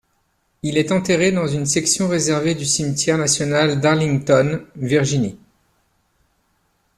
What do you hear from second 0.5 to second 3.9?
Il est enterré dans une section réservée du Cimetière National